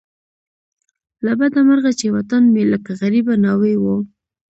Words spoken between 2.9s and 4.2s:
غریبه ناوې وو.